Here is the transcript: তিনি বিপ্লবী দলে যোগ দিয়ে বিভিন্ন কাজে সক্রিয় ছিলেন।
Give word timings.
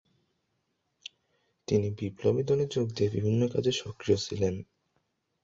তিনি 1.67 1.87
বিপ্লবী 1.91 2.43
দলে 2.43 2.65
যোগ 2.67 2.87
দিয়ে 2.91 3.09
বিভিন্ন 3.09 3.41
কাজে 3.47 3.71
সক্রিয় 3.81 4.17
ছিলেন। 4.17 4.55